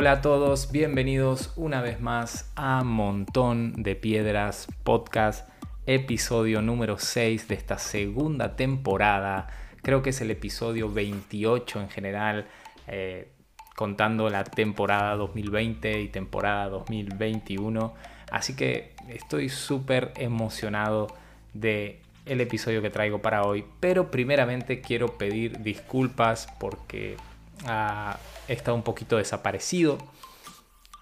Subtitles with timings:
[0.00, 5.46] Hola a todos, bienvenidos una vez más a Montón de Piedras Podcast,
[5.84, 9.48] episodio número 6 de esta segunda temporada.
[9.82, 12.46] Creo que es el episodio 28 en general,
[12.86, 13.30] eh,
[13.76, 17.92] contando la temporada 2020 y temporada 2021.
[18.32, 21.08] Así que estoy súper emocionado
[21.52, 27.18] de el episodio que traigo para hoy, pero primeramente quiero pedir disculpas porque
[27.66, 28.18] ah,
[28.50, 29.98] he estado un poquito desaparecido,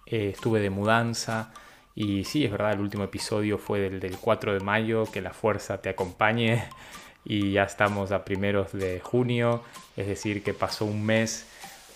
[0.06, 1.52] eh, estuve de mudanza
[1.94, 5.32] y sí, es verdad, el último episodio fue del, del 4 de mayo, que la
[5.32, 6.64] fuerza te acompañe.
[7.24, 9.62] Y ya estamos a primeros de junio,
[9.98, 11.46] es decir, que pasó un mes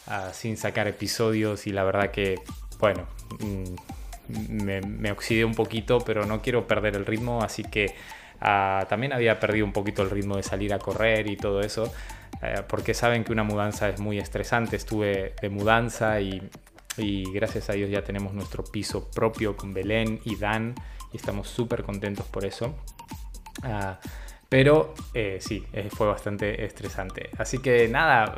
[0.07, 2.35] ah, sin sacar episodios y la verdad que,
[2.79, 3.07] bueno,
[3.39, 7.95] mm, me, me oxidé un poquito, pero no quiero perder el ritmo, así que
[8.45, 11.93] Ah, también había perdido un poquito el ritmo de salir a correr y todo eso,
[12.43, 14.77] eh, porque saben que una mudanza es muy estresante.
[14.77, 16.43] Estuve de mudanza y,
[17.33, 20.75] gracias a Dios ya tenemos nuestro piso propio con Belén y Dan
[21.13, 22.75] y estamos súper contentos por eso.
[23.63, 23.99] Ah,
[24.49, 27.31] pero eh, sí, eh, fue bastante estresante.
[27.39, 28.35] Así que nada,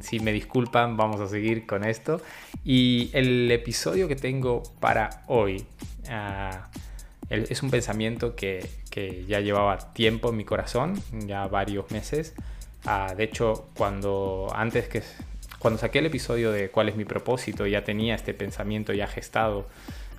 [0.00, 2.20] si me disculpan, vamos a seguir con esto.
[2.64, 5.66] Y el episodio que tengo para hoy
[6.08, 6.68] ah,
[7.28, 8.66] es un pensamiento que,
[9.26, 10.94] ya llevaba tiempo en mi corazón,
[11.26, 12.34] ya varios meses.
[12.86, 15.02] Ah, de hecho, cuando antes que
[15.58, 19.66] cuando saqué el episodio de cuál es mi propósito, ya tenía este pensamiento ya gestado.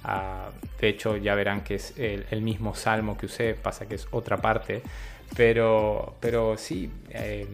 [0.04, 0.50] Ah,
[0.82, 4.38] de hecho, ya verán que es el, mismo salmo que usé, pasa que es otra
[4.38, 4.82] parte.
[5.38, 7.46] Pero, pero sí, eh,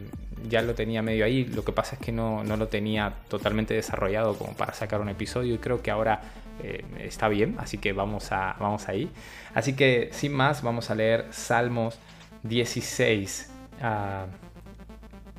[0.48, 1.44] ya lo tenía medio ahí.
[1.44, 5.10] Lo que pasa es que no, no, lo tenía totalmente desarrollado como para sacar un
[5.10, 6.22] episodio y creo que ahora
[6.62, 9.10] eh, está bien, así que vamos, a, vamos ahí.
[9.54, 11.98] Así que sin más, vamos a leer Salmos
[12.44, 13.50] 16.
[13.82, 14.26] Ah,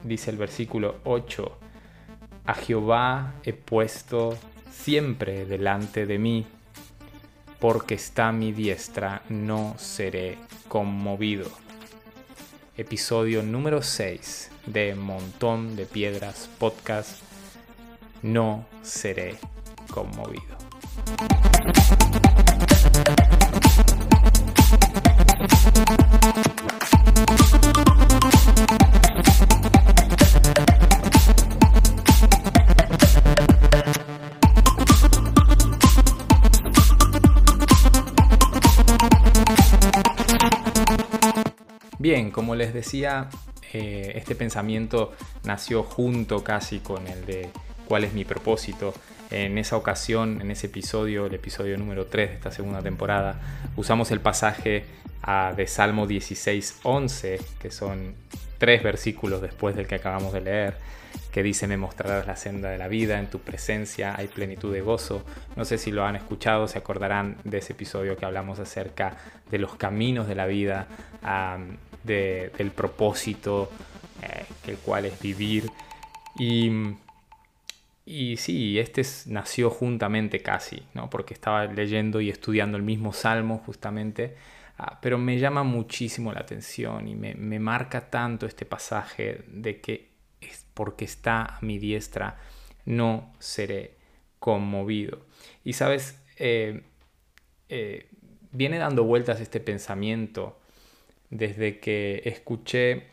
[0.03, 1.57] dice el versículo 8.
[2.45, 4.37] A Jehová he puesto
[4.71, 6.45] siempre delante de mí,
[7.59, 10.37] porque está mi diestra, no seré
[10.67, 11.49] conmovido.
[12.75, 17.21] Episodio número 6 de Montón de Piedras Podcast.
[18.21, 19.37] No seré
[19.89, 20.57] conmovido.
[42.03, 43.29] Bien, como les decía,
[43.71, 45.13] eh, este pensamiento
[45.45, 47.49] nació junto casi con el de
[47.87, 48.93] cuál es mi propósito
[49.31, 53.39] en esa ocasión, en ese episodio, el episodio número 3 de esta segunda temporada,
[53.77, 54.83] usamos el pasaje
[55.55, 58.15] de Salmo 16.11, que son
[58.57, 60.75] tres versículos después del que acabamos de leer,
[61.31, 64.81] que dice, me mostrarás la senda de la vida, en tu presencia hay plenitud de
[64.81, 65.23] gozo.
[65.55, 69.15] No sé si lo han escuchado, se acordarán de ese episodio que hablamos acerca
[69.49, 70.87] de los caminos de la vida,
[72.03, 73.69] del propósito,
[74.21, 75.69] eh, el cual es vivir.
[76.37, 76.69] Y
[78.05, 81.09] y sí, este nació juntamente casi, ¿no?
[81.09, 84.35] porque estaba leyendo y estudiando el mismo salmo justamente,
[84.77, 90.09] ah, pero me llama muchísimo la atención y me, marca tanto este pasaje de que
[90.41, 92.37] es porque está a mi diestra
[92.85, 93.95] no seré
[94.39, 95.25] conmovido.
[95.63, 96.83] Y sabes, eh,
[97.69, 98.09] eh,
[98.51, 100.59] viene dando vueltas este pensamiento
[101.33, 103.07] desde que escuché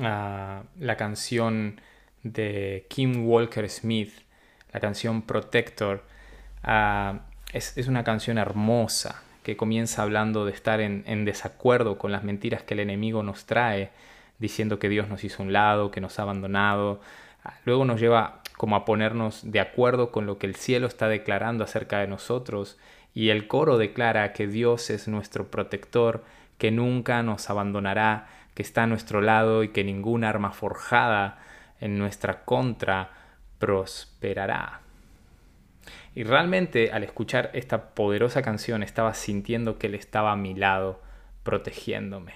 [0.00, 1.80] ah, la canción
[2.24, 4.12] de Kim Walker Smith,
[4.72, 6.02] la canción Protector.
[6.64, 7.20] Ah,
[7.52, 12.74] es, una canción hermosa que comienza hablando de estar en, desacuerdo con las mentiras que
[12.74, 13.90] el enemigo nos trae,
[14.40, 17.00] diciendo que Dios nos hizo un lado, que nos ha abandonado.
[17.44, 21.06] Ah, luego nos lleva como a ponernos de acuerdo con lo que el cielo está
[21.06, 22.78] declarando acerca de nosotros
[23.14, 26.24] y el coro declara que Dios es nuestro protector,
[26.58, 31.38] que nunca nos abandonará, que está a nuestro lado y que ninguna arma forjada
[31.80, 33.10] en nuestra contra
[33.58, 34.80] prosperará.
[36.14, 41.02] Y realmente al escuchar esta poderosa canción estaba sintiendo que Él estaba a mi lado,
[41.42, 42.34] protegiéndome.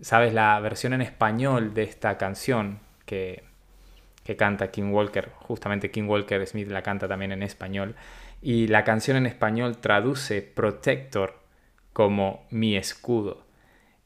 [0.00, 0.34] ¿Sabes?
[0.34, 3.44] La versión en español de esta canción que,
[4.24, 7.94] que canta King Walker, justamente King Walker Smith la canta también en español,
[8.42, 11.43] y la canción en español traduce protector
[11.94, 13.46] como mi escudo.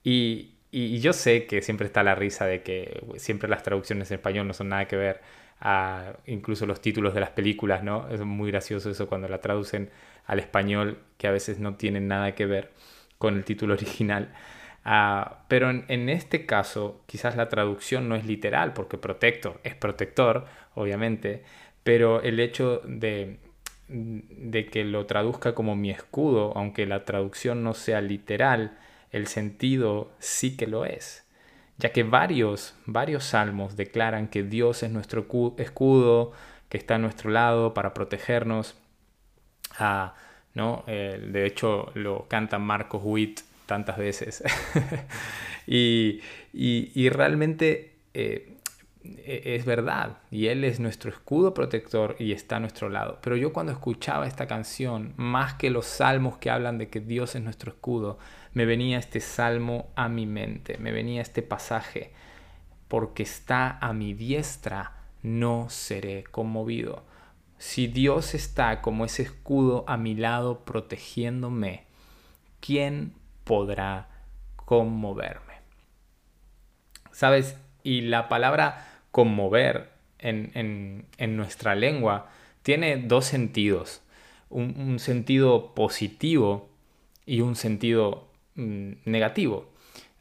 [0.04, 4.16] Y, y, yo sé que siempre está la risa de que siempre las traducciones en
[4.16, 5.20] español no son nada que ver
[5.60, 8.08] a incluso los títulos de las películas, ¿no?
[8.10, 9.90] Es muy gracioso eso cuando la traducen
[10.26, 12.72] al español, que a veces no tienen nada que ver
[13.18, 14.34] con el título original.
[14.84, 19.74] Ah, pero en, en, este caso, quizás la traducción no es literal, porque protector es
[19.74, 21.42] protector, obviamente,
[21.82, 23.38] pero el hecho de,
[23.88, 28.78] de que lo traduzca como mi escudo, aunque la traducción no sea literal,
[29.10, 31.26] el sentido sí que lo es,
[31.78, 35.26] ya que varios, varios salmos declaran que Dios es nuestro
[35.58, 36.32] escudo,
[36.68, 38.76] que está a nuestro lado para protegernos.
[39.78, 40.14] Ah,
[40.54, 40.84] ¿no?
[40.86, 44.42] Eh, de hecho, lo canta Marcos Witt tantas veces.
[45.66, 46.20] y,
[47.10, 48.57] realmente eh,
[49.04, 53.18] es verdad, y Él es nuestro escudo protector y está a nuestro lado.
[53.22, 57.34] Pero yo cuando escuchaba esta canción, más que los salmos que hablan de que Dios
[57.34, 58.18] es nuestro escudo,
[58.52, 62.12] me venía este salmo a mi mente, me venía este pasaje,
[62.88, 67.04] porque está a mi diestra, no seré conmovido.
[67.58, 71.84] Si Dios está como ese escudo a mi lado protegiéndome,
[72.60, 73.14] ¿quién
[73.44, 74.08] podrá
[74.56, 75.54] conmoverme?
[77.10, 77.56] ¿Sabes?
[77.82, 82.30] Y la palabra conmover en, nuestra lengua
[82.62, 84.02] tiene dos sentidos.
[84.50, 86.68] Un, sentido positivo
[87.26, 89.70] y un sentido mm, negativo.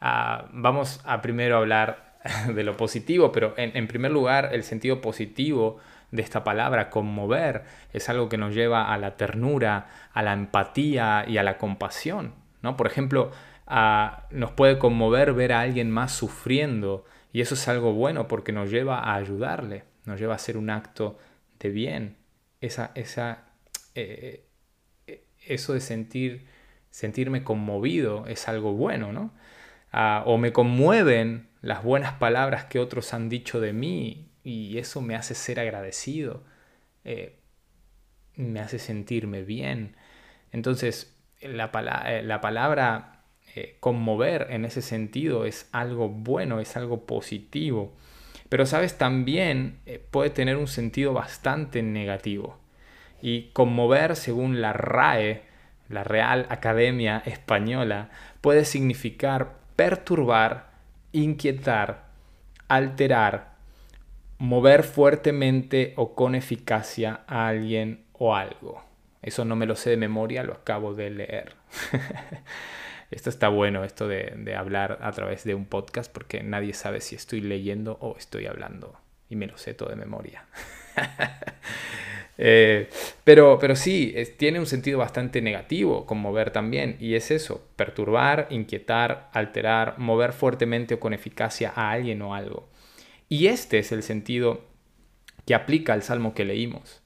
[0.02, 2.18] Ah, vamos a primero hablar
[2.54, 5.80] de lo positivo, pero en, primer lugar el sentido positivo
[6.12, 11.26] de esta palabra, conmover, es algo que nos lleva a la ternura, a la empatía
[11.28, 12.34] y a la compasión.
[12.62, 12.78] ¿no?
[12.78, 13.32] Por ejemplo,
[14.32, 18.72] nos puede conmover ver a alguien más sufriendo y eso es algo bueno porque nos
[18.72, 21.18] lleva a ayudarle, nos lleva a hacer un acto
[21.60, 22.18] de bien.
[22.62, 23.46] Esa, esa,
[23.96, 24.46] eh,
[25.08, 26.48] eh, eso de sentir,
[26.90, 29.34] sentirme conmovido es algo bueno, ¿no?
[29.92, 35.02] Ah, o me conmueven las buenas palabras que otros han dicho de mí y eso
[35.02, 36.44] me hace ser agradecido,
[37.04, 37.40] eh,
[38.36, 39.96] me hace sentirme bien.
[40.52, 41.72] Entonces, la,
[42.24, 43.17] la palabra
[43.58, 47.92] eh, conmover en ese sentido es algo bueno, es algo positivo.
[48.50, 52.60] Pero sabes, también eh, puede tener un sentido bastante negativo.
[53.20, 55.42] Y conmover, según la RAE,
[55.90, 58.12] la Real Academia Española,
[58.42, 60.70] puede significar perturbar,
[61.12, 62.10] inquietar,
[62.68, 63.56] alterar,
[64.38, 68.84] mover fuertemente o con eficacia a alguien o algo.
[69.24, 71.56] Eso no me lo sé de memoria, lo acabo de leer.
[73.12, 77.16] Esto está bueno, esto de, hablar a través de un podcast, porque nadie sabe si
[77.16, 79.00] estoy leyendo o estoy hablando.
[79.30, 80.46] Y me lo sé todo de memoria.
[82.40, 82.88] Eh,
[83.24, 89.32] pero, pero sí, tiene un sentido bastante negativo, conmover también, y es eso, perturbar, inquietar,
[89.34, 92.70] alterar, mover fuertemente o con eficacia a alguien o algo.
[93.28, 94.62] Y este es el sentido
[95.48, 97.02] que aplica al salmo que leímos.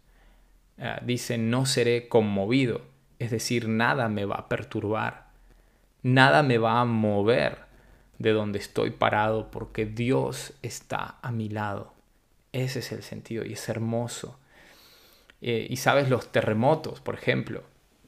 [0.78, 2.82] Ah, dice, no seré conmovido,
[3.20, 5.31] es decir, nada me va a perturbar,
[6.04, 7.60] Nada me va a mover
[8.18, 11.94] de donde estoy parado porque Dios está a mi lado.
[12.52, 14.40] Ese es el sentido y es hermoso.
[15.42, 17.64] Eh, y sabes, los terremotos, por ejemplo,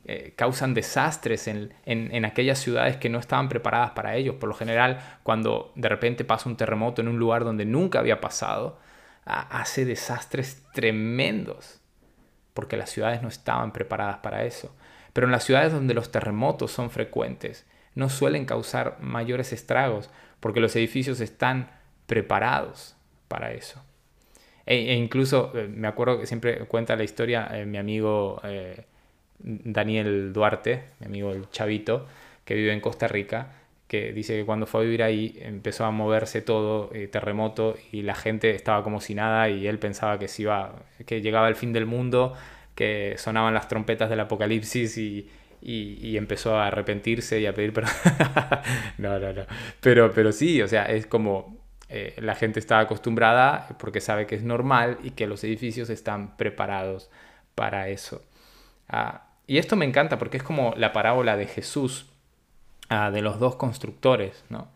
[0.05, 4.35] eh, causan desastres en, aquellas ciudades que no estaban preparadas para ellos.
[4.35, 8.21] Por lo general, cuando de repente pasa un terremoto en un lugar donde nunca había
[8.21, 8.79] pasado,
[9.25, 11.79] hace desastres tremendos,
[12.53, 14.75] porque las ciudades no estaban preparadas para eso.
[15.13, 17.65] Pero en las ciudades donde los terremotos son frecuentes,
[17.95, 20.09] no suelen causar mayores estragos
[20.39, 21.71] porque los edificios están
[22.05, 22.95] preparados
[23.27, 23.83] para eso.
[24.65, 28.85] E, e incluso eh, me acuerdo que siempre cuenta la historia eh, mi amigo eh,
[29.39, 32.07] Daniel Duarte, mi amigo el Chavito,
[32.45, 33.53] que vive en Costa Rica,
[33.87, 38.15] que dice que cuando fue a vivir ahí empezó a moverse todo, terremoto, y la
[38.15, 41.73] gente estaba como si nada y él pensaba que, se iba, que llegaba el fin
[41.73, 42.33] del mundo,
[42.75, 45.29] que sonaban las trompetas del apocalipsis y,
[45.65, 47.93] y, empezó a arrepentirse y a pedir perdón.
[48.97, 49.45] no, no, no.
[49.79, 51.57] Pero, pero sí, o sea, es como
[51.89, 56.35] eh, la gente está acostumbrada porque sabe que es normal y que los edificios están
[56.35, 57.09] preparados
[57.55, 58.23] para eso.
[58.89, 62.07] Ah, y esto me encanta porque es como la parábola de Jesús,
[62.89, 64.67] ah, de los dos constructores, ¿no?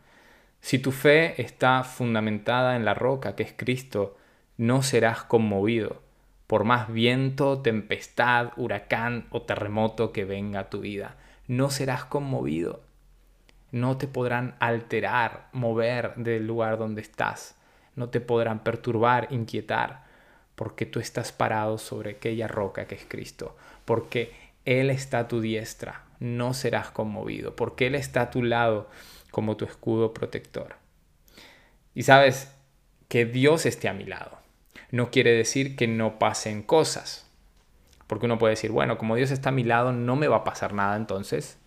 [0.62, 4.18] Si tu fe está fundamentada en la roca que es Cristo,
[4.58, 6.07] no serás conmovido
[6.48, 11.18] por más viento, tempestad, huracán o terremoto que venga a tu vida.
[11.46, 12.82] No serás conmovido.
[13.72, 17.56] No te podrán alterar, mover del lugar donde estás.
[17.96, 20.06] No te podrán perturbar, inquietar,
[20.56, 23.58] porque tú estás parado sobre aquella roca que es Cristo.
[23.84, 26.06] Porque Él está a tu diestra.
[26.22, 28.90] No serás conmovido, porque Él está a tu lado
[29.32, 30.76] como tu escudo protector.
[31.94, 32.56] Y sabes
[33.10, 34.47] que Dios esté a mi lado
[34.92, 37.30] no quiere decir que no pasen cosas.
[38.08, 40.44] Porque uno puede decir, bueno, como Dios está a mi lado, no me va a
[40.44, 41.58] pasar nada entonces.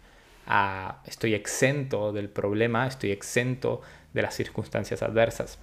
[0.47, 3.83] Ah, estoy exento del problema, estoy exento
[4.15, 5.59] de las circunstancias adversas.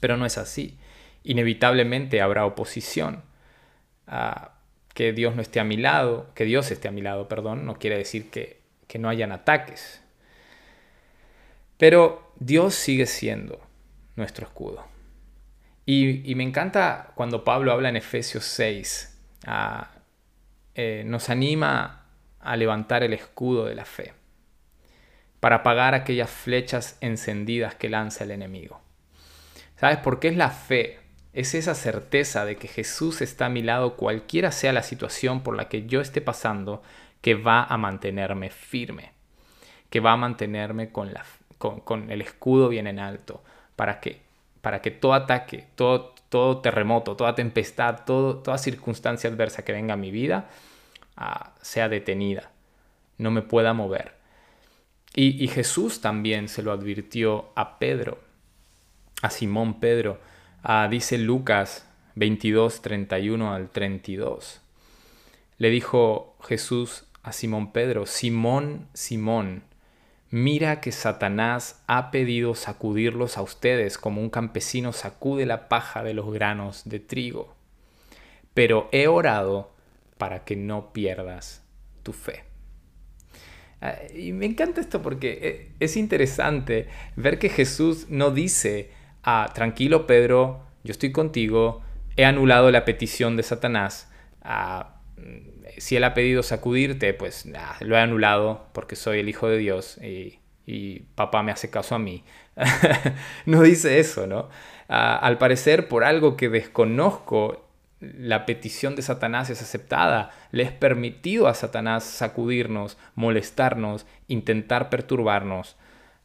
[0.00, 0.76] Pero no es así.
[1.22, 3.22] Inevitablemente habrá oposición.
[4.06, 4.54] Ah,
[4.94, 7.78] que Dios no esté a mi lado, que Dios esté a mi lado, perdón, no
[7.78, 8.62] quiere decir que,
[8.96, 10.00] no hayan ataques.
[11.78, 13.60] Pero Dios sigue siendo
[14.14, 14.84] nuestro escudo.
[15.86, 19.90] Y, me encanta cuando Pablo habla en Efesios 6, ah,
[20.74, 22.06] eh, nos anima
[22.40, 24.14] a levantar el escudo de la fe
[25.40, 28.80] para apagar aquellas flechas encendidas que lanza el enemigo.
[29.76, 31.04] ¿Sabes por qué es la fe?
[31.34, 35.56] es esa certeza de que Jesús está a mi lado cualquiera sea la situación por
[35.56, 36.82] la que yo esté pasando,
[37.20, 39.12] que va a mantenerme firme,
[39.90, 41.10] que va a mantenerme con,
[42.10, 43.42] el escudo bien en alto,
[43.74, 44.22] para que,
[44.64, 46.14] para que todo ataque, todo,
[46.60, 50.48] terremoto, toda tempestad, todo, toda circunstancia adversa que venga a mi vida
[51.16, 52.50] ah, sea detenida,
[53.18, 54.14] no me pueda mover.
[55.14, 58.18] Y, y Jesús también se lo advirtió a Pedro,
[59.22, 60.18] a Simón Pedro,
[60.66, 64.62] Ah, dice Lucas 22, 31 al 32.
[65.58, 69.62] Le dijo Jesús a Simón Pedro, Simón, Simón,
[70.34, 76.12] mira que Satanás ha pedido sacudirlos a ustedes como un campesino sacude la paja de
[76.12, 77.54] los granos de trigo.
[78.52, 79.70] Pero he orado
[80.18, 81.62] para que no pierdas
[82.02, 82.42] tu fe.
[83.80, 88.90] Ah, y me encanta esto porque eh, es interesante ver que Jesús no dice,
[89.22, 91.80] ah, tranquilo Pedro, yo estoy contigo,
[92.16, 94.10] he anulado la petición de Satanás,
[94.42, 95.00] ah,
[95.78, 97.46] si él ha pedido sacudirte, pues
[97.80, 100.40] lo he anulado porque soy el Hijo de Dios y,
[101.14, 102.24] papá me hace caso a mí.
[103.46, 104.48] no dice eso, ¿no?
[104.88, 107.64] Ah, al parecer, por algo que desconozco,
[108.00, 110.30] la petición de Satanás es aceptada.
[110.50, 115.76] Le es permitido a Satanás sacudirnos, molestarnos, intentar perturbarnos.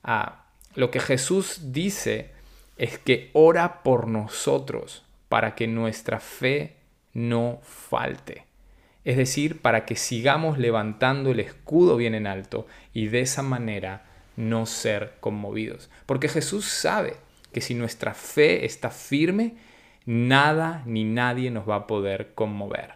[0.04, 2.32] Ah, lo que Jesús dice
[2.78, 6.78] es que ora por nosotros para que nuestra fe
[7.14, 8.49] no falte.
[9.06, 14.06] Es decir, para que sigamos levantando el escudo bien en alto y de esa manera
[14.36, 15.90] no ser conmovidos.
[16.06, 17.16] Porque Jesús sabe
[17.54, 19.56] que si nuestra fe está firme,
[20.06, 22.94] nada ni nadie nos va a poder conmover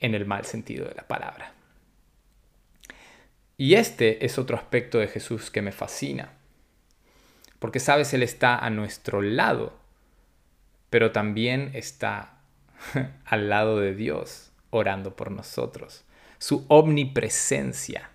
[0.00, 1.52] en el mal sentido de la palabra.
[3.56, 6.32] Y este es otro aspecto de Jesús que me fascina.
[7.58, 9.76] Porque sabes, Él está a nuestro lado,
[10.90, 12.38] pero también está
[13.24, 16.04] al lado de Dios, orando por nosotros.
[16.38, 18.10] Su omnipresencia,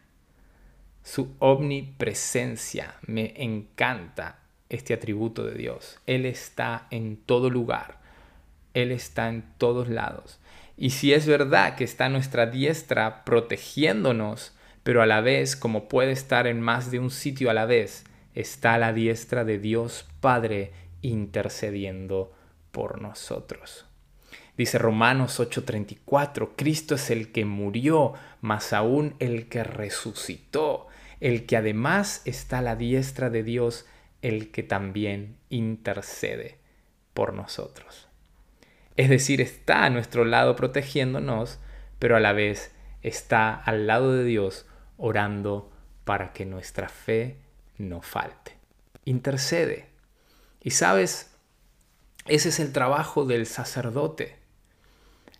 [1.03, 5.99] su omnipresencia, me encanta este atributo de Dios.
[6.07, 7.99] Él está en todo lugar,
[8.73, 10.39] Él está en todos lados.
[10.77, 16.11] Y si es verdad que está nuestra diestra protegiéndonos, pero a la vez, como puede
[16.11, 20.71] estar en más de un sitio a la vez, está la diestra de Dios Padre
[21.01, 22.33] intercediendo
[22.71, 23.85] por nosotros.
[24.57, 30.87] Dice Romanos 8:34, Cristo es el que murió, más aún el que resucitó,
[31.19, 33.85] el que además está a la diestra de Dios,
[34.21, 36.57] el que también intercede
[37.13, 38.07] por nosotros.
[38.95, 41.59] Es decir, está a nuestro lado protegiéndonos,
[41.99, 44.65] pero a la vez está al lado de Dios
[44.97, 45.71] orando
[46.03, 47.37] para que nuestra fe
[47.77, 48.57] no falte.
[49.05, 49.89] Intercede.
[50.61, 51.32] Y sabes,
[52.25, 54.35] ese es el trabajo del sacerdote.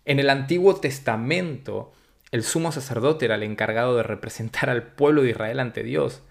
[0.04, 1.92] En el Antiguo Testamento,
[2.30, 6.22] el sumo sacerdote era el encargado de representar al pueblo de Israel ante Dios.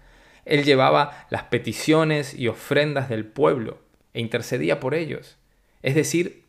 [0.44, 3.78] Él llevaba las peticiones y ofrendas del pueblo
[4.12, 5.38] e intercedía por ellos.
[5.82, 6.44] Es decir,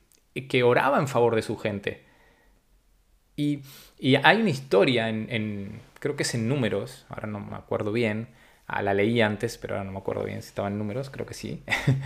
[0.50, 2.04] que oraba en favor de su gente.
[3.38, 3.62] Y,
[4.24, 8.28] hay una historia en, creo que es en números, ahora no me acuerdo bien,
[8.68, 11.34] Ah, la leí antes, pero ahora no me acuerdo bien si estaban números, creo que
[11.34, 11.64] sí.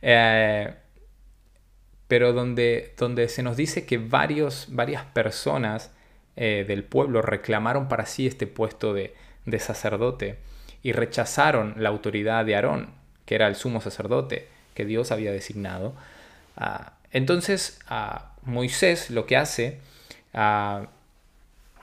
[0.00, 0.72] Eh,
[2.08, 5.92] pero donde, donde se nos dice que varios, varias personas
[6.36, 9.14] eh, del pueblo reclamaron para sí este puesto de,
[9.58, 10.38] sacerdote
[10.82, 12.90] y rechazaron la autoridad de Aarón,
[13.24, 15.94] que era el sumo sacerdote que Dios había designado.
[16.56, 17.78] Ah, entonces
[18.42, 19.78] Moisés lo que hace,
[20.34, 20.88] ah,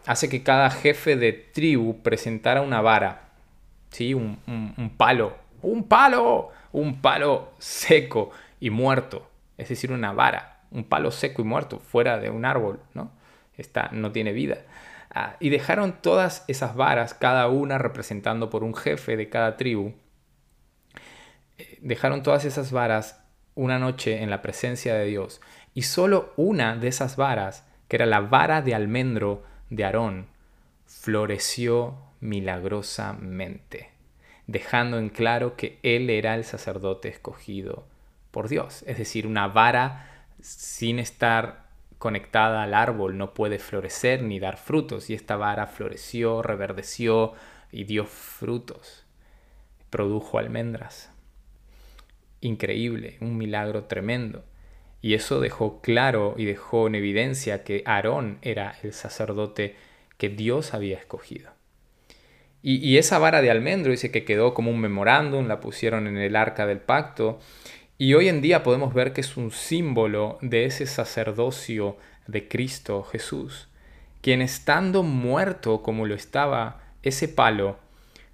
[0.05, 3.25] hace que cada jefe de tribu presentara una vara
[3.95, 4.13] ¿sí?
[4.13, 11.11] Un, palo, un palo, un palo seco y muerto, es decir, una vara, un palo
[11.11, 13.11] seco y muerto fuera de un árbol, ¿no?
[13.57, 14.57] Está, no tiene vida.
[15.13, 19.93] Ah, y dejaron todas esas varas, cada una representando por un jefe de cada tribu,
[21.57, 25.39] eh, dejaron todas esas varas una noche en la presencia de Dios.
[25.73, 30.27] Y solo una de esas varas, que era la vara de almendro de Aarón,
[30.85, 33.91] floreció milagrosamente,
[34.47, 37.85] dejando en claro que él era el sacerdote escogido
[38.35, 38.83] por Dios.
[38.85, 45.09] Es decir, una vara sin estar conectada al árbol no puede florecer ni dar frutos,
[45.09, 47.31] y esta vara floreció, reverdeció
[47.71, 49.05] y dio frutos,
[49.89, 51.13] produjo almendras.
[52.41, 54.43] Increíble, un milagro tremendo.
[55.01, 59.77] Y eso dejó claro y dejó en evidencia que Aarón era el sacerdote
[60.17, 61.51] que Dios había escogido.
[62.67, 66.35] Y, esa vara de almendro dice que quedó como un memorándum, la pusieron en el
[66.35, 67.39] arca del pacto.
[67.97, 71.97] Y hoy en día podemos ver que es un símbolo de ese sacerdocio
[72.27, 73.69] de Cristo Jesús,
[74.21, 77.77] quien estando muerto como lo estaba ese palo,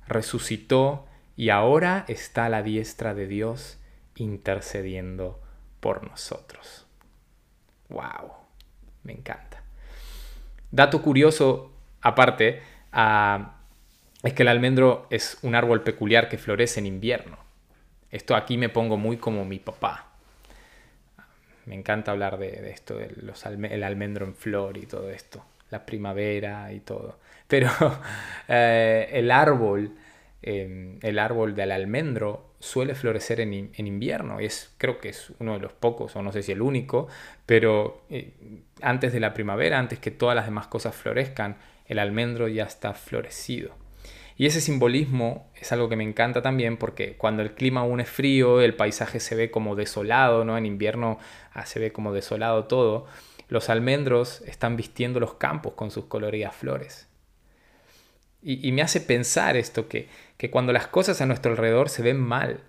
[0.08, 1.06] resucitó
[1.38, 3.77] y ahora está a la diestra de Dios
[4.15, 5.39] intercediendo
[5.80, 6.88] por nosotros.
[7.89, 8.32] ¡Wow!
[9.03, 9.62] Me encanta.
[10.72, 13.58] Dato curioso, aparte, a
[14.24, 17.38] es que el almendro es un árbol peculiar que florece en invierno.
[18.12, 20.08] Esto aquí me pongo muy como mi papá.
[21.65, 26.80] Me encanta hablar de, esto, el almendro en flor y todo esto, la primavera y
[26.80, 27.20] todo.
[27.51, 27.70] Pero
[28.48, 29.91] eh, el árbol,
[30.41, 35.56] em, el árbol del almendro suele florecer en, invierno y es, creo que es uno
[35.56, 37.10] de los pocos, o no sé si el único,
[37.46, 38.32] pero eh,
[38.82, 42.94] antes de la primavera, antes que todas las demás cosas florezcan, el almendro ya está
[42.94, 43.81] florecido.
[44.38, 48.10] Y ese simbolismo es algo que me encanta también porque cuando el clima aún es
[48.10, 50.58] frío, el paisaje se ve como desolado, ¿no?
[50.58, 51.20] En invierno
[51.54, 53.06] ah, se ve como desolado todo.
[53.50, 57.08] Los almendros están vistiendo los campos con sus coloridas flores.
[58.44, 62.20] Y, me hace pensar esto, que, que cuando las cosas a nuestro alrededor se ven
[62.20, 62.62] mal,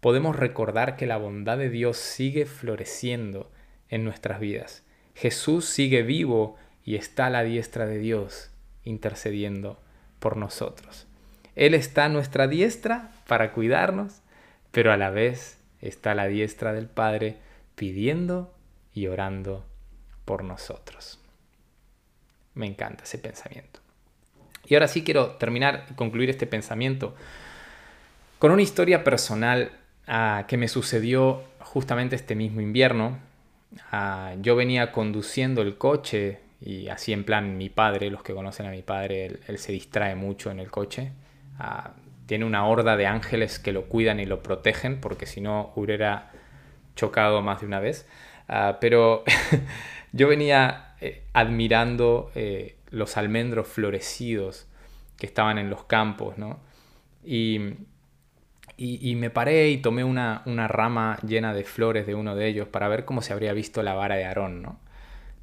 [0.00, 3.52] podemos recordar que la bondad de Dios sigue floreciendo
[3.88, 4.82] en nuestras vidas.
[5.14, 8.50] Jesús sigue vivo y está a la diestra de Dios
[8.82, 9.80] intercediendo
[10.18, 11.06] por nosotros.
[11.60, 14.22] Él está a nuestra diestra para cuidarnos,
[14.70, 17.36] pero a la vez está la diestra del Padre
[17.74, 18.50] pidiendo
[18.94, 19.66] y orando
[20.24, 21.20] por nosotros.
[22.54, 23.80] Me encanta ese pensamiento.
[24.68, 27.14] Y ahora sí quiero terminar y concluir este pensamiento
[28.38, 29.70] con una historia personal
[30.06, 33.18] ah, que me sucedió justamente este mismo invierno.
[33.92, 38.64] Ah, yo venía conduciendo el coche y así en plan mi padre, los que conocen
[38.64, 41.12] a mi padre, él se distrae mucho en el coche
[41.62, 41.90] Ah,
[42.24, 46.30] tiene una horda de ángeles que lo cuidan y lo protegen, porque si no hubiera
[46.96, 48.08] chocado más de una vez.
[48.48, 49.24] Ah, pero
[50.12, 54.68] yo venía eh, admirando eh, los almendros florecidos
[55.18, 56.60] que estaban en los campos, ¿no?
[57.22, 57.74] Y,
[58.78, 62.66] y, me paré y tomé una, una, rama llena de flores de uno de ellos
[62.68, 64.80] para ver cómo se habría visto la vara de Aarón, ¿no?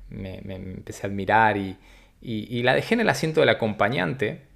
[0.09, 1.77] Me, empecé a admirar y,
[2.19, 4.46] y, la dejé en el asiento del acompañante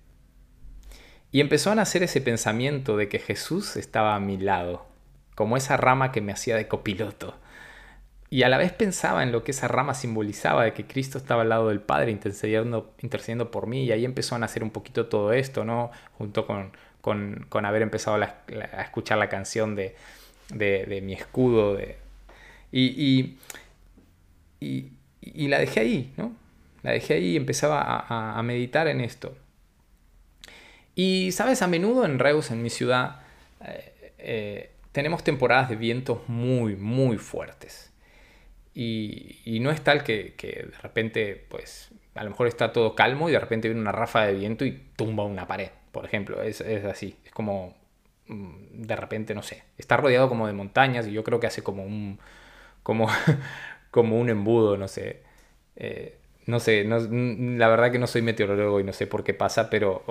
[1.32, 4.86] y empezó a nacer ese pensamiento de que Jesús estaba a mi lado,
[5.36, 7.36] como esa rama que me hacía de copiloto.
[8.30, 11.41] Y a la vez pensaba en lo que esa rama simbolizaba, de que Cristo estaba
[11.41, 15.08] al lado del Padre intercediendo, intercediendo por mí, y ahí empezó a nacer un poquito
[15.08, 15.91] todo esto, ¿no?
[16.17, 19.96] Junto con, con, haber empezado a escuchar la canción de,
[20.50, 21.76] de, mi escudo.
[21.76, 21.98] De,
[22.72, 23.38] y,
[24.60, 24.91] y,
[25.22, 26.34] y, la dejé ahí, ¿no?
[26.84, 29.36] La dejé ahí y empezaba a, a meditar en esto.
[30.95, 33.21] Y, sabes, a menudo en Reus, en mi ciudad,
[33.65, 37.91] eh, eh, tenemos temporadas de vientos muy, muy fuertes.
[38.73, 43.34] Y, no es tal que, de repente, pues, a lo mejor está todo calmo y
[43.34, 46.41] de repente viene una ráfaga de viento y tumba una pared, por ejemplo.
[46.41, 47.75] Es, así, es como,
[48.27, 51.63] mm, de repente, no sé, está rodeado como de montañas y yo creo que hace
[51.63, 52.19] como un,
[52.84, 53.08] como,
[53.91, 55.23] como un embudo, no sé.
[55.75, 59.69] Eh, no sé, la verdad que no soy meteorólogo y no sé por qué pasa,
[59.69, 60.04] pero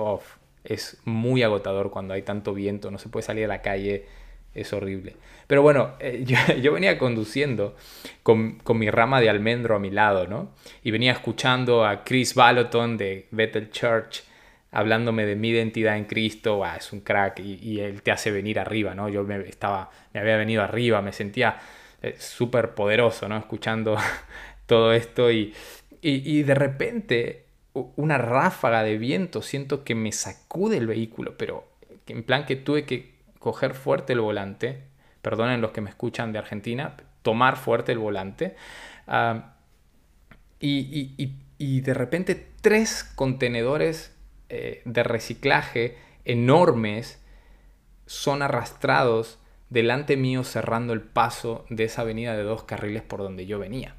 [0.63, 4.05] es muy agotador cuando hay tanto viento, no se puede salir a la calle,
[4.53, 5.15] es horrible.
[5.47, 6.25] Pero bueno, eh,
[6.61, 7.75] yo, venía conduciendo
[8.23, 10.51] con, mi rama de almendro a mi lado, ¿no?
[10.83, 14.23] Y venía escuchando a Chris Baloton de Bethel Church
[14.73, 18.95] hablándome de mi identidad en Cristo, es un crack y, él te hace venir arriba,
[18.95, 19.09] ¿no?
[19.09, 21.57] Yo me, estaba, me había venido arriba, me sentía
[22.01, 23.37] eh, súper poderoso, ¿no?
[23.37, 23.97] Escuchando
[24.65, 25.53] todo esto y,
[26.01, 31.67] y de repente una ráfaga de viento, siento que me sacude el vehículo, pero
[32.07, 34.83] en plan que tuve que coger fuerte el volante,
[35.21, 38.55] perdonen los que me escuchan de Argentina, tomar fuerte el volante,
[39.07, 39.55] ah,
[40.59, 44.15] y, de repente tres contenedores
[44.49, 47.23] eh, de reciclaje enormes
[48.05, 53.45] son arrastrados delante mío cerrando el paso de esa avenida de dos carriles por donde
[53.45, 53.95] yo venía.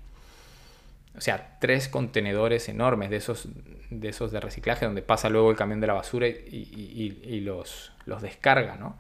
[1.16, 3.48] O sea, tres contenedores enormes de esos,
[3.90, 8.22] de esos de reciclaje donde pasa luego el camión de la basura y, los, los,
[8.22, 8.96] descarga, ¿no?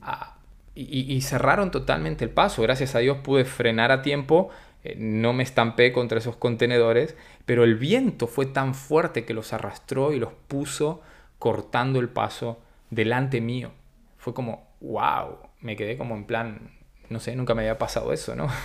[0.00, 0.36] Ah,
[0.74, 2.62] y, cerraron totalmente el paso.
[2.62, 4.50] Gracias a Dios pude frenar a tiempo
[4.86, 9.52] eh, no me estampé contra esos contenedores, pero el viento fue tan fuerte que los
[9.52, 11.02] arrastró y los puso
[11.40, 12.60] cortando el paso
[12.90, 13.72] delante mío.
[14.16, 16.70] Fue como, wow, me quedé como en plan,
[17.08, 18.48] no sé, nunca me había pasado eso, ¿no?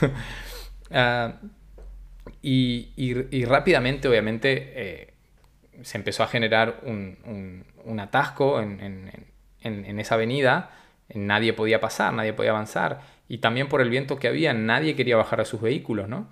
[0.93, 1.35] Ah,
[2.41, 5.13] y, rápidamente, obviamente, eh,
[5.83, 10.71] se empezó a generar un, atasco en, esa avenida.
[11.13, 13.01] Nadie podía pasar, nadie podía avanzar.
[13.27, 16.27] Y también por el viento que había, nadie quería bajar a sus vehículos, ¿no?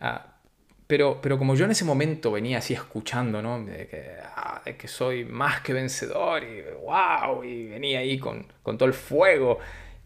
[0.00, 0.38] Ah,
[0.86, 3.62] pero, pero como yo en ese momento venía así escuchando, ¿no?
[3.62, 8.78] De que, ah, que soy más que vencedor y wow, y venía ahí con, con
[8.78, 9.58] todo el fuego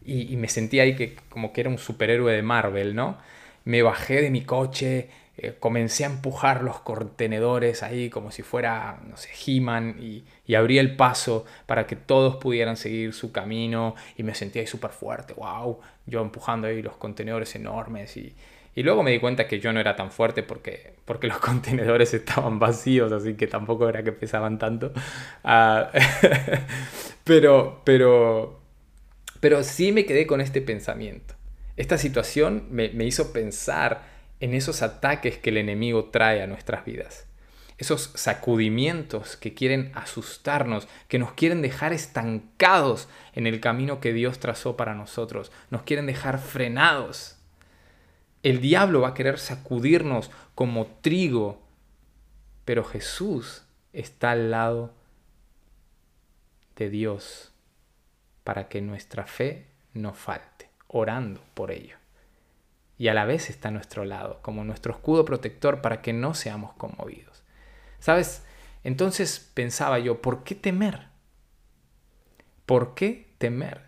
[0.05, 3.17] y, me sentía ahí que como que era un superhéroe de Marvel, ¿no?
[3.65, 9.01] Me bajé de mi coche, eh, comencé a empujar los contenedores ahí como si fuera,
[9.09, 13.95] no sé, He-Man y, y, abrí el paso para que todos pudieran seguir su camino
[14.15, 18.35] y me sentía ahí súper fuerte, wow, yo empujando ahí los contenedores enormes y,
[18.75, 22.13] y luego me di cuenta que yo no era tan fuerte porque, porque los contenedores
[22.13, 24.91] estaban vacíos, así que tampoco era que pesaban tanto.
[25.43, 25.91] Ah,
[27.23, 28.59] pero, pero,
[29.39, 31.35] pero sí me quedé con este pensamiento.
[31.75, 34.03] Esta situación me, hizo pensar
[34.39, 37.27] en esos ataques que el enemigo trae a nuestras vidas.
[37.77, 44.39] Esos sacudimientos que quieren asustarnos, que nos quieren dejar estancados en el camino que Dios
[44.39, 47.37] trazó para nosotros, nos quieren dejar frenados.
[48.43, 51.63] El diablo va a querer sacudirnos como trigo,
[52.65, 54.93] pero Jesús está al lado
[56.75, 57.51] de Dios
[58.43, 61.97] para que nuestra fe no falte, orando por ello.
[62.97, 66.33] Y a la vez está a nuestro lado, como nuestro escudo protector para que no
[66.33, 67.43] seamos conmovidos.
[67.99, 68.43] ¿Sabes?
[68.85, 71.07] Entonces pensaba yo, ¿por qué temer?
[72.65, 73.81] ¿Por qué temer?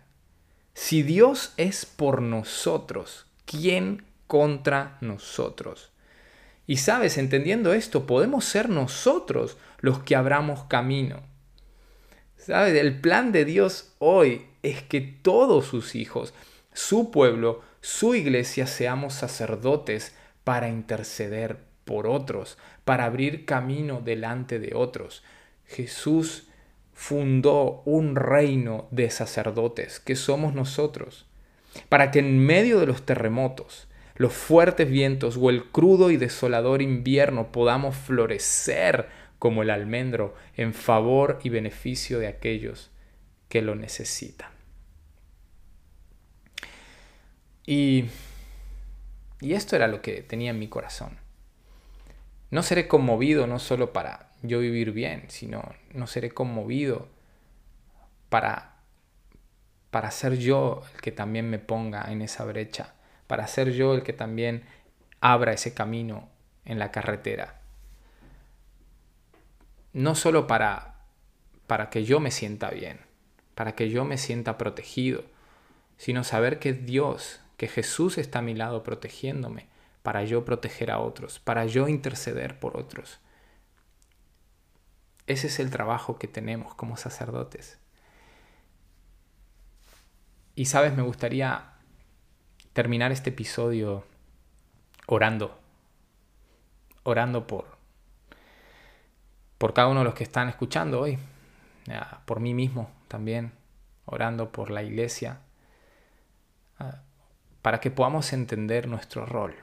[0.74, 5.90] Si Dios es por nosotros, ¿quién contra nosotros.
[6.66, 11.22] Y sabes, entendiendo esto, podemos ser nosotros los que abramos camino.
[12.36, 12.74] ¿Sabes?
[12.74, 16.34] El plan de Dios hoy es que todos sus hijos,
[16.76, 24.74] su pueblo, su iglesia seamos sacerdotes para interceder por otros, para abrir camino delante de
[24.74, 25.24] otros.
[25.64, 26.48] Jesús
[26.92, 31.24] fundó un reino de sacerdotes que somos nosotros,
[31.88, 36.82] para que en medio de los terremotos, los fuertes vientos o el crudo y desolador
[36.82, 39.08] invierno podamos florecer
[39.38, 42.90] como el almendro en favor y beneficio de aquellos
[43.48, 44.55] que lo necesitan.
[47.66, 48.06] Y,
[49.40, 51.18] y esto era lo que tenía en mi corazón.
[52.50, 57.08] No seré conmovido no solo para yo vivir bien, sino no seré conmovido
[58.28, 58.76] para,
[59.90, 64.02] para ser yo el que también me ponga en esa brecha para ser yo el
[64.02, 64.64] que también
[65.20, 66.28] abra ese camino
[66.64, 67.60] en la carretera.
[69.92, 70.96] No solo para,
[71.66, 73.00] para que yo me sienta bien,
[73.54, 75.24] para que yo me sienta protegido,
[75.96, 79.68] sino saber que Dios, que Jesús está a mi lado protegiéndome,
[80.02, 83.18] para yo proteger a otros, para yo interceder por otros.
[85.26, 87.78] Ese es el trabajo que tenemos como sacerdotes.
[90.54, 91.72] Y sabes, me gustaría
[92.72, 94.04] terminar este episodio
[95.06, 95.58] orando.
[97.02, 97.76] Orando por,
[99.58, 101.18] por cada uno de los que están escuchando hoy.
[102.24, 103.52] Por mí mismo también.
[104.04, 105.40] Orando por la iglesia.
[107.66, 109.56] Para que podamos entender nuestro rol.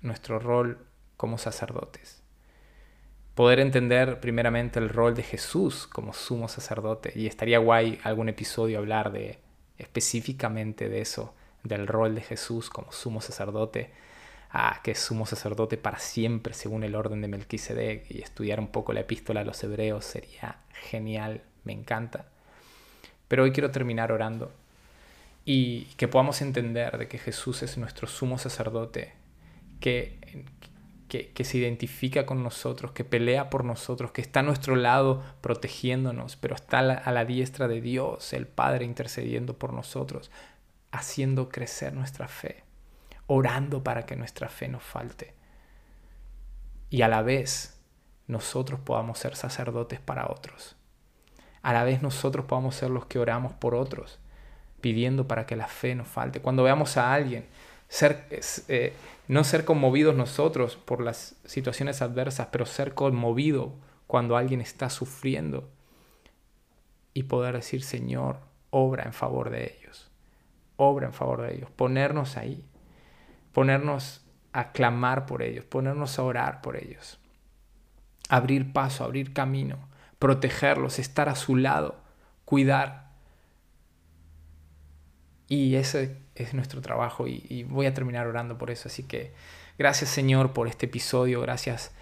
[0.00, 0.78] Nuestro rol
[1.18, 2.22] como sacerdotes.
[3.34, 7.12] Poder entender primeramente el rol de Jesús como sumo sacerdote.
[7.16, 9.40] Y estaría guay algún episodio hablar de
[9.76, 13.92] específicamente de eso del rol de Jesús como sumo sacerdote,
[14.48, 18.68] a que es sumo sacerdote para siempre según el orden de Melquisedec y estudiar un
[18.68, 22.24] poco la epístola a los hebreos sería genial, me encanta.
[23.28, 24.63] Pero hoy quiero terminar orando
[25.44, 29.12] y que podamos entender de que Jesús es nuestro sumo sacerdote,
[29.80, 30.18] que,
[31.08, 36.36] que, se identifica con nosotros, que pelea por nosotros, que está a nuestro lado protegiéndonos,
[36.36, 40.30] pero está a la diestra de Dios, el Padre, intercediendo por nosotros
[40.94, 42.62] haciendo crecer nuestra fe,
[43.26, 45.34] orando para que nuestra fe no falte.
[46.88, 47.80] Y a la vez
[48.28, 50.76] nosotros podamos ser sacerdotes para otros.
[51.62, 54.20] A la vez nosotros podamos ser los que oramos por otros,
[54.84, 56.42] pidiendo para que la fe no falte.
[56.42, 57.46] Cuando veamos a alguien,
[57.88, 58.26] ser,
[58.68, 58.92] eh,
[59.28, 63.72] no ser conmovidos nosotros por las situaciones adversas, pero ser conmovido
[64.06, 65.70] cuando alguien está sufriendo
[67.14, 70.10] y poder decir, Señor, obra en favor de ellos
[70.76, 72.64] obra en favor de ellos, ponernos ahí.
[73.52, 77.20] ponernos a clamar por ellos, ponernos a orar por ellos,
[78.28, 79.78] abrir paso, abrir camino,
[80.18, 81.96] protegerlos, estar a su lado,
[82.44, 83.03] cuidar.
[85.48, 88.88] Y ese es nuestro trabajo y, voy a terminar orando por eso.
[88.88, 89.32] Así que
[89.78, 91.92] gracias Señor por este episodio, gracias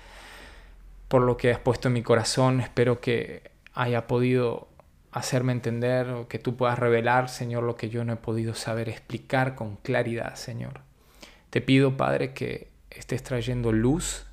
[1.08, 2.60] por lo que has puesto en mi corazón.
[2.60, 4.68] Espero que haya podido
[5.10, 8.88] hacerme entender o que tú puedas revelar, Señor, lo que yo no he podido saber
[8.88, 10.80] explicar con claridad, Señor.
[11.50, 14.26] Te pido, Padre, que estés trayendo luz,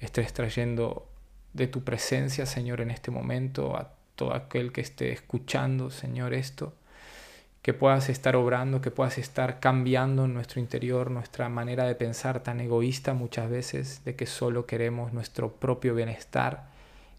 [0.00, 1.08] estés trayendo
[1.52, 6.74] de tu presencia, Señor, en este momento a todo aquel que esté escuchando, Señor, esto.
[7.68, 12.42] Que puedas estar obrando, que puedas estar cambiando en nuestro interior nuestra manera de pensar
[12.42, 16.70] tan egoísta muchas veces, de que solo queremos nuestro propio bienestar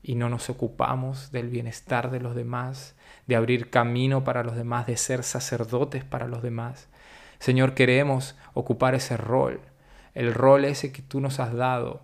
[0.02, 2.96] y no nos ocupamos del bienestar de los demás,
[3.28, 6.88] de abrir camino para los demás, de ser sacerdotes para los demás.
[7.38, 9.60] Señor, queremos ocupar ese rol,
[10.16, 12.02] el rol ese que tú nos has dado,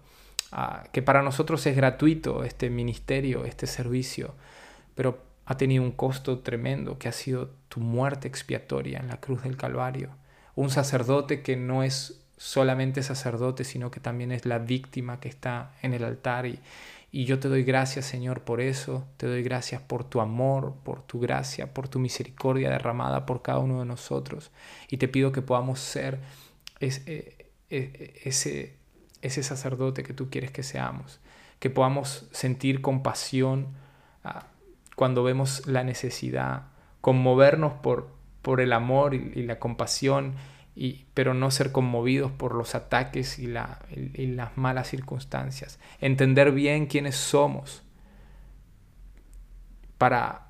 [0.51, 4.35] ah, que para nosotros es gratuito este ministerio, este servicio,
[4.93, 9.43] pero ha tenido un costo tremendo que ha sido tu muerte expiatoria en la cruz
[9.43, 10.09] del Calvario.
[10.55, 15.73] Un sacerdote que no es solamente sacerdote, sino que también es la víctima que está
[15.81, 16.59] en el altar y,
[17.11, 19.07] yo te doy gracias, Señor, por eso.
[19.15, 23.59] Te doy gracias por tu amor, por tu gracia, por tu misericordia derramada por cada
[23.59, 24.51] uno de nosotros.
[24.89, 26.19] Y te pido que podamos ser
[26.81, 28.75] ese, ese,
[29.21, 31.21] ese sacerdote que tú quieres que seamos.
[31.59, 33.67] Que podamos sentir compasión
[34.25, 34.47] ah,
[34.95, 36.67] cuando vemos la necesidad.
[37.01, 38.09] Conmovernos por,
[38.41, 40.35] por el amor y la compasión
[41.13, 45.79] pero no ser conmovidos por los ataques y, las malas circunstancias.
[46.01, 47.83] Entender bien quiénes somos
[49.97, 50.47] para,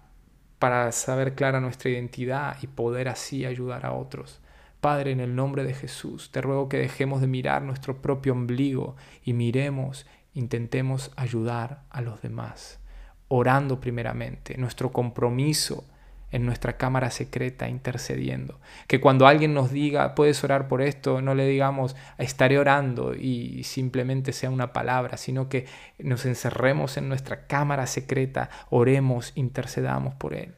[0.58, 4.42] para saber clara nuestra identidad y poder así ayudar a otros.
[4.82, 8.96] Padre, en el nombre de Jesús, te ruego que dejemos de mirar nuestro propio ombligo
[9.24, 12.80] y miremos, intentemos ayudar a los demás,
[13.28, 14.58] orando primeramente.
[14.58, 15.84] Nuestro compromiso
[16.32, 18.60] en nuestra cámara secreta intercediendo.
[18.88, 23.64] Que cuando alguien nos diga, puedes orar por esto, no le digamos, estaré orando y
[23.64, 25.66] simplemente sea una palabra, sino que
[25.98, 30.56] nos encerremos en nuestra cámara secreta, oremos, intercedamos por Él.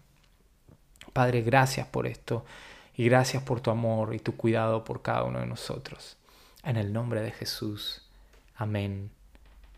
[1.14, 2.46] Padre, gracias por esto
[2.96, 6.18] y gracias por tu amor y tu cuidado por cada uno de nosotros.
[6.64, 8.04] En el nombre de Jesús.
[8.56, 9.12] Amén.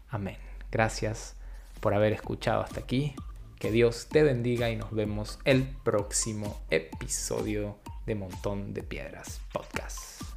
[0.09, 0.37] Amén.
[0.71, 1.38] Gracias
[1.79, 3.13] por haber escuchado hasta aquí.
[3.57, 10.28] Que Dios te bendiga y nos vemos el próximo episodio de Montón de Piedras Podcast.